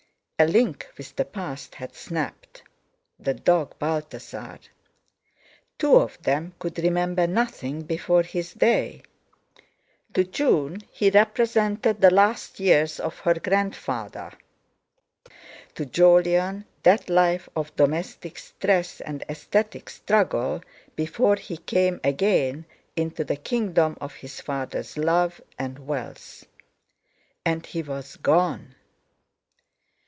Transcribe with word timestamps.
A 0.39 0.47
link 0.47 0.89
with 0.97 1.15
the 1.17 1.25
past 1.25 1.75
had 1.75 1.93
snapped—the 1.93 3.35
dog 3.35 3.77
Balthasar! 3.77 4.57
Two 5.77 5.97
of 5.97 6.19
them 6.23 6.55
could 6.57 6.79
remember 6.79 7.27
nothing 7.27 7.83
before 7.83 8.23
his 8.23 8.55
day; 8.55 9.03
to 10.15 10.23
June 10.23 10.81
he 10.91 11.11
represented 11.11 12.01
the 12.01 12.09
last 12.09 12.59
years 12.59 12.99
of 12.99 13.19
her 13.19 13.35
grandfather; 13.35 14.33
to 15.75 15.85
Jolyon 15.85 16.65
that 16.81 17.07
life 17.07 17.47
of 17.55 17.75
domestic 17.75 18.39
stress 18.39 18.99
and 18.99 19.23
aesthetic 19.29 19.91
struggle 19.91 20.63
before 20.95 21.35
he 21.35 21.55
came 21.57 21.99
again 22.03 22.65
into 22.95 23.23
the 23.23 23.35
kingdom 23.37 23.95
of 24.01 24.15
his 24.15 24.41
father's 24.41 24.97
love 24.97 25.39
and 25.59 25.77
wealth! 25.85 26.45
And 27.45 27.63
he 27.63 27.83
was 27.83 28.15
gone! 28.15 28.73